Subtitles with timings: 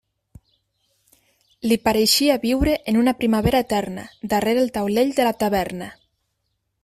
[1.71, 5.93] Li pareixia viure en una primavera eterna darrere el taulell de la taverna.